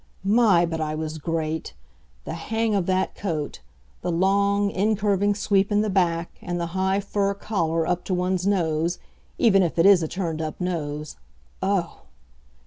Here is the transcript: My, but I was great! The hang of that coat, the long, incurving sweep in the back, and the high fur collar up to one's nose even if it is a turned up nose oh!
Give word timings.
My, 0.23 0.65
but 0.65 0.81
I 0.81 0.95
was 0.95 1.19
great! 1.19 1.75
The 2.25 2.33
hang 2.33 2.73
of 2.73 2.87
that 2.87 3.13
coat, 3.13 3.59
the 4.01 4.11
long, 4.11 4.71
incurving 4.71 5.35
sweep 5.35 5.71
in 5.71 5.81
the 5.81 5.91
back, 5.91 6.31
and 6.41 6.59
the 6.59 6.65
high 6.73 6.99
fur 6.99 7.35
collar 7.35 7.85
up 7.85 8.03
to 8.05 8.13
one's 8.15 8.47
nose 8.47 8.97
even 9.37 9.61
if 9.61 9.77
it 9.77 9.85
is 9.85 10.01
a 10.01 10.07
turned 10.07 10.41
up 10.41 10.59
nose 10.59 11.17
oh! 11.61 12.01